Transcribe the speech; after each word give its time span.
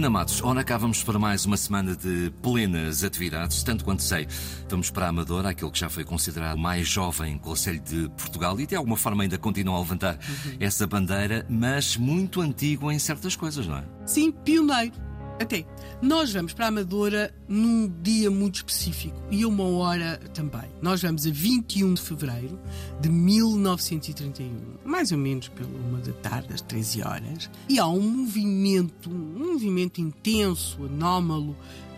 Helena 0.00 0.08
Matos, 0.08 0.42
ora 0.42 0.64
cá 0.64 0.78
vamos 0.78 1.04
para 1.04 1.18
mais 1.18 1.44
uma 1.44 1.58
semana 1.58 1.94
de 1.94 2.32
plenas 2.40 3.04
atividades, 3.04 3.62
tanto 3.62 3.84
quanto 3.84 4.02
sei. 4.02 4.26
Vamos 4.66 4.88
para 4.88 5.04
a 5.04 5.08
Amadora, 5.10 5.50
aquele 5.50 5.70
que 5.70 5.78
já 5.78 5.90
foi 5.90 6.04
considerado 6.04 6.56
mais 6.56 6.88
jovem 6.88 7.36
Conselho 7.36 7.80
de 7.80 8.08
Portugal 8.16 8.58
e 8.58 8.66
de 8.66 8.74
alguma 8.74 8.96
forma 8.96 9.24
ainda 9.24 9.36
continua 9.36 9.76
a 9.76 9.80
levantar 9.80 10.14
uhum. 10.14 10.56
essa 10.58 10.86
bandeira, 10.86 11.44
mas 11.50 11.98
muito 11.98 12.40
antigo 12.40 12.90
em 12.90 12.98
certas 12.98 13.36
coisas, 13.36 13.66
não 13.66 13.76
é? 13.76 13.84
Sim, 14.06 14.32
pioneiro 14.32 15.09
até. 15.40 15.64
Nós 16.02 16.32
vamos 16.32 16.52
para 16.52 16.66
a 16.66 16.68
Amadora 16.68 17.34
num 17.48 17.90
dia 18.02 18.30
muito 18.30 18.56
específico 18.56 19.16
e 19.30 19.42
a 19.42 19.48
uma 19.48 19.64
hora 19.64 20.18
também. 20.34 20.68
Nós 20.82 21.00
vamos 21.02 21.26
a 21.26 21.30
21 21.30 21.94
de 21.94 22.02
fevereiro 22.02 22.58
de 23.00 23.08
1931, 23.08 24.50
mais 24.84 25.10
ou 25.12 25.18
menos 25.18 25.48
pela 25.48 25.68
uma 25.68 25.98
da 25.98 26.12
tarde, 26.12 26.52
às 26.52 26.60
13 26.60 27.02
horas, 27.02 27.50
e 27.68 27.78
há 27.78 27.86
um 27.86 28.00
movimento, 28.00 29.10
um 29.10 29.52
movimento 29.52 30.00
intenso, 30.00 30.84
anómalo, 30.84 31.56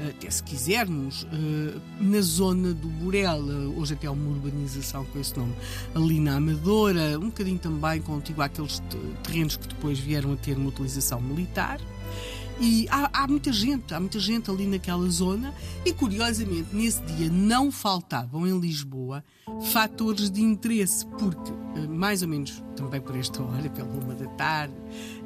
até 0.09 0.31
se 0.31 0.43
quisermos, 0.43 1.27
eh, 1.33 1.79
na 2.01 2.21
zona 2.21 2.73
do 2.73 2.89
Burel, 2.89 3.43
hoje 3.77 3.95
até 3.95 4.07
há 4.07 4.13
uma 4.13 4.31
urbanização 4.31 5.05
com 5.07 5.21
esse 5.21 5.37
nome, 5.37 5.55
ali 5.95 6.19
na 6.19 6.37
Amadora, 6.37 7.19
um 7.19 7.27
bocadinho 7.27 7.59
também 7.59 8.01
contigo 8.01 8.43
àqueles 8.43 8.83
terrenos 9.23 9.57
que 9.57 9.69
depois 9.69 9.99
vieram 9.99 10.33
a 10.33 10.37
ter 10.37 10.57
uma 10.57 10.69
utilização 10.69 11.21
militar. 11.21 11.81
E 12.61 12.87
há, 12.91 13.11
há, 13.13 13.27
muita 13.27 13.53
gente, 13.53 13.93
há 13.95 14.01
muita 14.01 14.21
gente 14.21 14.51
ali 14.51 14.67
naquela 14.67 15.09
zona 15.09 15.55
e 15.85 15.93
curiosamente 15.93 16.69
nesse 16.73 17.03
dia 17.03 17.31
não 17.31 17.73
faltavam 17.73 18.47
em 18.47 18.59
Lisboa 18.59 19.25
fatores 19.73 20.31
de 20.31 20.43
interesse, 20.43 21.07
porque 21.19 21.53
eh, 21.77 21.87
mais 21.89 22.23
ou 22.23 22.29
menos 22.29 22.63
também 22.77 23.01
por 23.01 23.17
esta 23.17 23.43
hora, 23.43 23.69
pela 23.71 23.89
uma 23.89 24.15
da 24.15 24.27
tarde, 24.31 24.75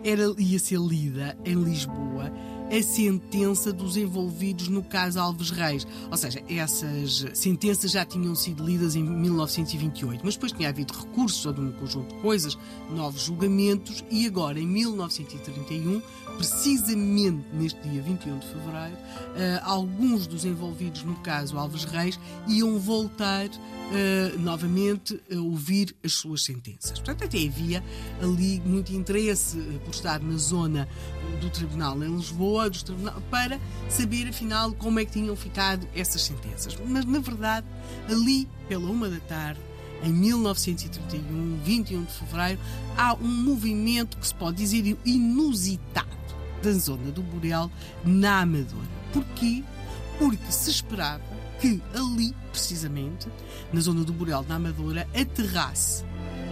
era, 0.02 0.34
ia 0.38 0.58
ser 0.58 0.78
lida 0.78 1.36
em 1.44 1.54
Lisboa 1.54 2.32
a 2.70 2.82
sentença 2.82 3.72
dos 3.72 3.96
envolvidos 3.96 4.68
no 4.68 4.82
caso 4.82 5.20
Alves 5.20 5.50
Reis. 5.50 5.86
Ou 6.10 6.16
seja, 6.16 6.42
essas 6.48 7.26
sentenças 7.34 7.90
já 7.90 8.04
tinham 8.04 8.34
sido 8.34 8.64
lidas 8.64 8.96
em 8.96 9.02
1928, 9.02 10.20
mas 10.24 10.34
depois 10.34 10.52
tinha 10.52 10.68
havido 10.68 10.92
recursos 10.92 11.46
a 11.46 11.50
um 11.50 11.72
conjunto 11.72 12.14
de 12.14 12.20
coisas, 12.20 12.58
novos 12.90 13.22
julgamentos, 13.22 14.04
e 14.10 14.26
agora, 14.26 14.58
em 14.58 14.66
1931, 14.66 16.02
precisamente 16.36 17.44
neste 17.52 17.80
dia 17.88 18.02
21 18.02 18.38
de 18.38 18.46
fevereiro, 18.46 18.96
uh, 18.96 19.60
alguns 19.62 20.26
dos 20.26 20.44
envolvidos 20.44 21.02
no 21.02 21.14
caso 21.16 21.56
Alves 21.58 21.84
Reis 21.84 22.18
iam 22.46 22.78
voltar 22.78 23.46
uh, 23.46 24.38
novamente 24.38 25.20
a 25.32 25.40
ouvir 25.40 25.94
as 26.04 26.14
suas 26.14 26.42
sentenças. 26.42 26.92
Portanto, 26.98 27.24
até 27.24 27.38
havia 27.38 27.82
ali 28.20 28.60
muito 28.64 28.92
interesse 28.92 29.58
por 29.84 29.90
estar 29.90 30.20
na 30.20 30.36
zona 30.36 30.88
do 31.40 31.50
Tribunal 31.50 32.02
em 32.02 32.14
Lisboa, 32.14 32.55
para 33.30 33.60
saber 33.88 34.28
afinal 34.28 34.72
como 34.72 34.98
é 34.98 35.04
que 35.04 35.12
tinham 35.12 35.36
ficado 35.36 35.86
essas 35.94 36.22
sentenças. 36.22 36.76
Mas 36.86 37.04
na 37.04 37.18
verdade, 37.18 37.66
ali 38.08 38.48
pela 38.68 38.90
uma 38.90 39.08
da 39.08 39.20
tarde, 39.20 39.60
em 40.02 40.12
1931, 40.12 41.60
21 41.64 42.04
de 42.04 42.12
fevereiro, 42.12 42.60
há 42.96 43.14
um 43.14 43.28
movimento 43.28 44.18
que 44.18 44.26
se 44.26 44.34
pode 44.34 44.58
dizer 44.58 44.96
inusitado 45.04 46.08
da 46.62 46.72
zona 46.72 47.10
do 47.10 47.22
Boreal 47.22 47.70
na 48.04 48.40
Amadora. 48.40 48.88
Porquê? 49.12 49.62
Porque 50.18 50.50
se 50.50 50.70
esperava 50.70 51.22
que 51.60 51.80
ali, 51.94 52.34
precisamente, 52.50 53.28
na 53.72 53.80
zona 53.80 54.04
do 54.04 54.12
Boreal, 54.12 54.44
na 54.48 54.56
Amadora, 54.56 55.08
aterrasse 55.14 56.04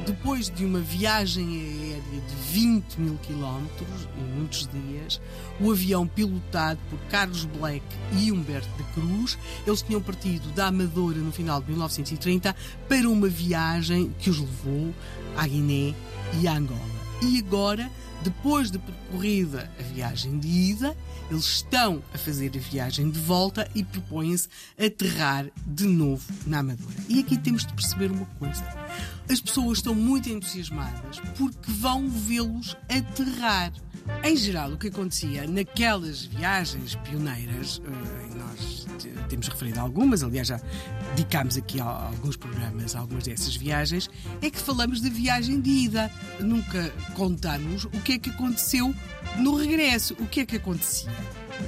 depois 0.05 0.51
de 0.51 0.65
uma 0.65 0.81
viagem 0.81 1.47
aérea 1.47 2.21
de 2.21 2.35
20 2.53 2.97
mil 2.97 3.19
quilómetros, 3.23 4.09
em 4.19 4.39
muitos 4.39 4.69
dias, 4.69 5.21
o 5.61 5.71
avião 5.71 6.07
pilotado 6.07 6.79
por 6.91 6.99
Carlos 7.11 7.45
Black 7.47 7.85
e 8.19 8.31
Humberto 8.31 8.69
de 8.77 8.85
Cruz, 8.93 9.39
eles 9.67 9.83
tinham 9.83 10.03
partido 10.03 10.47
da 10.53 10.67
Amadora 10.67 11.19
no 11.19 11.33
final 11.33 11.61
de 11.61 11.71
1930 11.71 12.55
para 12.89 13.09
uma 13.09 13.29
viagem 13.29 14.15
que 14.19 14.29
os 14.29 14.39
levou 14.39 14.95
à 15.37 15.47
Guiné 15.47 15.95
e 16.41 16.47
à 16.47 16.57
Angola. 16.57 16.81
E 17.23 17.39
agora 17.39 17.91
depois 18.25 18.71
de 18.71 18.79
percorrida 18.79 19.71
a 19.79 19.83
viagem 19.83 20.39
de 20.39 20.49
ida, 20.49 20.97
eles 21.31 21.45
estão 21.45 22.03
a 22.13 22.17
fazer 22.17 22.51
a 22.55 22.59
viagem 22.59 23.11
de 23.11 23.21
volta 23.21 23.69
e 23.75 23.85
propõem-se 23.85 24.49
aterrar 24.79 25.47
de 25.67 25.85
novo 25.85 26.25
na 26.47 26.61
Amadora. 26.61 26.95
E 27.07 27.21
aqui 27.21 27.37
temos 27.37 27.67
de 27.67 27.75
perceber 27.75 28.11
uma 28.11 28.25
coisa. 28.39 28.65
As 29.29 29.41
pessoas 29.41 29.79
estão 29.79 29.95
muito 29.95 30.29
entusiasmadas 30.29 31.21
porque 31.37 31.71
vão 31.71 32.09
vê-los 32.09 32.77
aterrar. 32.89 33.73
Em 34.23 34.37
geral, 34.37 34.73
o 34.73 34.79
que 34.79 34.89
acontecia 34.89 35.47
naquelas 35.47 36.25
viagens 36.25 36.95
pioneiras, 36.97 37.81
eh, 37.85 38.37
nós 38.37 38.87
temos 39.29 39.49
referido 39.49 39.81
algumas, 39.81 40.23
aliás, 40.23 40.49
já 40.49 40.61
dedicámos 41.17 41.57
aqui 41.57 41.81
a 41.81 41.85
alguns 41.85 42.37
programas 42.37 42.95
a 42.95 43.01
algumas 43.01 43.25
dessas 43.25 43.57
viagens, 43.57 44.11
é 44.43 44.51
que 44.51 44.59
falamos 44.59 45.01
da 45.01 45.09
viagem 45.09 45.61
de 45.61 45.71
ida. 45.71 46.11
Nunca 46.39 46.91
contamos 47.15 47.85
o 47.87 47.91
que 47.91 48.13
é 48.13 48.19
que 48.19 48.31
aconteceu 48.31 48.95
no 49.39 49.57
regresso. 49.57 50.15
O 50.21 50.27
que 50.27 50.41
é 50.41 50.47
que 50.47 50.57
acontecia? 50.57 51.11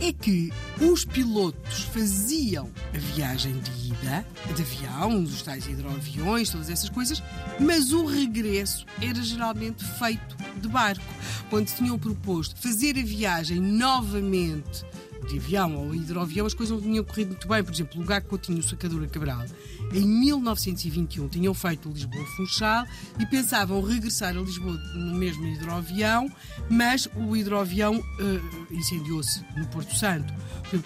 É 0.01 0.13
que 0.13 0.53
os 0.81 1.05
pilotos 1.05 1.85
faziam 1.85 2.71
a 2.95 2.99
viagem 2.99 3.59
de 3.61 3.89
ida, 3.89 4.27
de 4.55 4.63
avião, 4.63 5.23
os 5.23 5.43
tais 5.43 5.67
hidroaviões, 5.67 6.51
todas 6.51 6.71
essas 6.71 6.89
coisas, 6.89 7.23
mas 7.61 7.93
o 7.93 8.05
regresso 8.05 8.85
era 9.01 9.23
geralmente 9.23 9.85
feito 9.99 10.37
de 10.61 10.69
barco. 10.69 11.05
Quando 11.51 11.67
tinham 11.67 11.99
proposto 11.99 12.57
fazer 12.61 12.99
a 12.99 13.03
viagem 13.03 13.61
novamente 13.61 14.85
de 15.27 15.39
avião 15.39 15.77
ou 15.77 15.95
hidroavião, 15.95 16.47
as 16.47 16.55
coisas 16.55 16.75
não 16.77 16.83
tinham 16.83 17.05
corrido 17.05 17.29
muito 17.29 17.49
bem. 17.49 17.63
Por 17.63 17.73
exemplo, 17.73 17.99
o 17.99 18.01
lugar 18.01 18.21
que 18.21 18.33
eu 18.33 18.39
tinha 18.39 18.59
o 18.59 18.63
Sacadura 18.63 19.07
Cabral, 19.09 19.45
em 19.93 20.07
1921 20.07 21.29
tinham 21.29 21.55
feito 21.55 21.89
Lisboa-Funchal 21.89 22.87
e 23.19 23.27
pensavam 23.27 23.81
regressar 23.83 24.37
a 24.37 24.41
Lisboa 24.41 24.77
no 24.95 25.15
mesmo 25.15 25.47
hidroavião, 25.47 26.31
mas 26.71 27.09
o 27.15 27.37
hidroavião 27.37 27.99
uh, 27.99 28.75
incendiou-se 28.75 29.45
no 29.57 29.67
Porto 29.69 29.95
Santo. 29.97 30.33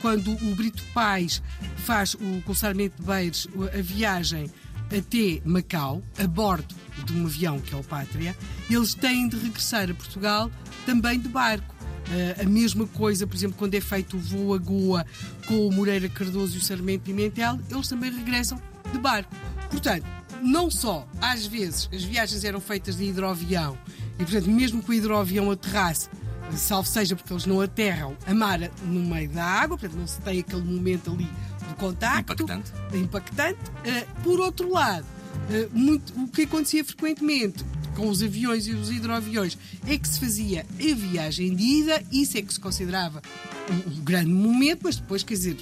Quando 0.00 0.32
o 0.32 0.54
Brito 0.54 0.84
Pais 0.92 1.42
faz 1.76 2.14
o 2.14 2.42
Conselhamento 2.44 3.00
de 3.00 3.06
Beiros 3.06 3.48
a 3.76 3.82
viagem 3.82 4.50
até 4.86 5.40
Macau, 5.44 6.02
a 6.18 6.26
bordo 6.26 6.74
de 7.04 7.12
um 7.12 7.24
avião 7.24 7.60
que 7.60 7.74
é 7.74 7.78
o 7.78 7.84
Pátria, 7.84 8.36
eles 8.68 8.94
têm 8.94 9.28
de 9.28 9.36
regressar 9.36 9.88
a 9.90 9.94
Portugal 9.94 10.50
também 10.84 11.18
de 11.18 11.28
barco. 11.28 11.79
Uh, 12.10 12.42
a 12.42 12.44
mesma 12.44 12.86
coisa, 12.88 13.24
por 13.24 13.36
exemplo, 13.36 13.56
quando 13.56 13.74
é 13.76 13.80
feito 13.80 14.16
o 14.16 14.20
voo 14.20 14.52
a 14.52 14.58
Goa 14.58 15.06
com 15.46 15.68
o 15.68 15.72
Moreira 15.72 16.08
Cardoso 16.08 16.56
e 16.56 16.58
o 16.58 16.62
Sarmento 16.62 17.04
Pimentel, 17.04 17.58
eles 17.70 17.88
também 17.88 18.10
regressam 18.10 18.60
de 18.92 18.98
barco. 18.98 19.32
Portanto, 19.70 20.04
não 20.42 20.68
só 20.70 21.06
às 21.20 21.46
vezes 21.46 21.88
as 21.94 22.02
viagens 22.02 22.42
eram 22.42 22.60
feitas 22.60 22.96
de 22.96 23.04
hidroavião 23.04 23.78
e, 24.18 24.24
portanto, 24.24 24.50
mesmo 24.50 24.82
que 24.82 24.90
o 24.90 24.94
hidroavião 24.94 25.50
aterrasse, 25.52 26.08
salvo 26.56 26.88
seja 26.88 27.14
porque 27.14 27.32
eles 27.32 27.46
não 27.46 27.60
aterram 27.60 28.16
a 28.26 28.34
mar 28.34 28.58
no 28.82 29.02
meio 29.02 29.28
da 29.30 29.44
água, 29.44 29.78
portanto, 29.78 29.98
não 29.98 30.06
se 30.06 30.20
tem 30.20 30.40
aquele 30.40 30.62
momento 30.62 31.12
ali 31.12 31.28
de 31.68 31.74
contacto 31.76 32.42
impactante. 32.42 32.72
impactante. 32.92 33.60
Uh, 33.60 34.22
por 34.22 34.40
outro 34.40 34.68
lado, 34.68 35.04
uh, 35.04 35.78
muito, 35.78 36.12
o 36.20 36.26
que 36.26 36.42
acontecia 36.42 36.84
frequentemente 36.84 37.64
com 37.96 38.08
os 38.08 38.22
aviões 38.22 38.66
e 38.66 38.72
os 38.72 38.90
hidroaviões 38.90 39.56
é 39.86 39.96
que 39.96 40.08
se 40.08 40.20
fazia 40.20 40.66
a 40.78 40.94
viagem 40.94 41.54
de 41.54 41.62
ida, 41.62 42.02
isso 42.10 42.38
é 42.38 42.42
que 42.42 42.52
se 42.52 42.60
considerava 42.60 43.22
um 43.86 44.00
grande 44.02 44.30
momento, 44.30 44.80
mas 44.84 44.96
depois, 44.96 45.22
quer 45.22 45.34
dizer, 45.34 45.56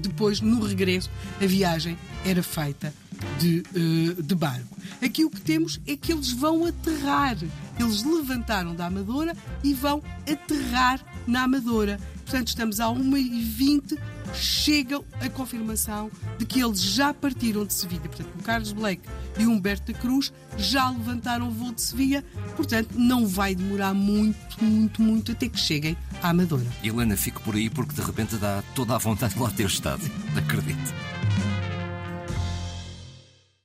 depois 0.00 0.40
no 0.40 0.60
regresso 0.64 1.10
a 1.40 1.46
viagem 1.46 1.98
era 2.24 2.42
feita 2.42 2.92
de, 3.38 3.62
uh, 3.74 4.22
de 4.22 4.34
barco. 4.34 4.76
Aqui 5.02 5.24
o 5.24 5.30
que 5.30 5.40
temos 5.40 5.80
é 5.86 5.96
que 5.96 6.12
eles 6.12 6.30
vão 6.32 6.66
aterrar. 6.66 7.36
Eles 7.78 8.02
levantaram 8.02 8.74
da 8.74 8.86
Amadora 8.86 9.36
e 9.62 9.74
vão 9.74 10.02
aterrar 10.30 11.04
na 11.26 11.42
Amadora. 11.42 11.98
Portanto, 12.24 12.48
estamos 12.48 12.80
a 12.80 12.86
1h20 12.86 13.98
chega 14.34 15.00
a 15.20 15.28
confirmação 15.28 16.10
de 16.38 16.46
que 16.46 16.60
eles 16.60 16.80
já 16.80 17.12
partiram 17.12 17.64
de 17.64 17.72
Sevilha. 17.72 18.00
Portanto, 18.02 18.30
o 18.38 18.42
Carlos 18.42 18.72
Black 18.72 19.02
e 19.38 19.46
o 19.46 19.50
Humberto 19.50 19.92
da 19.92 19.98
Cruz 19.98 20.32
já 20.56 20.88
levantaram 20.90 21.48
o 21.48 21.50
voo 21.50 21.72
de 21.72 21.80
Sevilha. 21.80 22.24
Portanto, 22.56 22.90
não 22.94 23.26
vai 23.26 23.54
demorar 23.54 23.94
muito, 23.94 24.62
muito, 24.62 25.02
muito 25.02 25.32
até 25.32 25.48
que 25.48 25.58
cheguem 25.58 25.96
à 26.22 26.30
Amadora. 26.30 26.66
Helena, 26.82 27.16
fico 27.16 27.40
por 27.42 27.54
aí 27.54 27.70
porque 27.70 27.94
de 27.94 28.00
repente 28.00 28.36
dá 28.36 28.62
toda 28.74 28.94
a 28.94 28.98
vontade 28.98 29.34
de 29.34 29.40
lá 29.40 29.50
ter 29.50 29.66
estado. 29.66 30.02
Acredito. 30.36 30.94